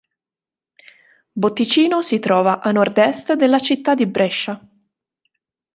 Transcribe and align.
Botticino 1.35 2.01
si 2.01 2.17
trova 2.17 2.59
a 2.59 2.71
nord-est 2.71 3.33
della 3.33 3.59
città 3.59 3.93
di 3.93 4.07
Brescia. 4.07 4.59